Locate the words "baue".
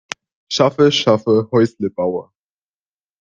1.91-2.31